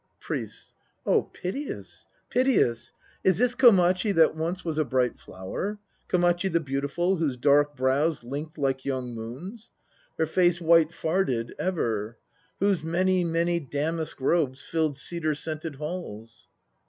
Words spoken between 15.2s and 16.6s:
scented halls?